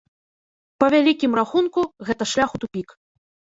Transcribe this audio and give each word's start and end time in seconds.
Па 0.83 0.87
вялікім 0.95 1.37
рахунку, 1.41 1.81
гэта 2.11 2.23
шлях 2.35 2.49
у 2.59 2.65
тупік. 2.67 2.99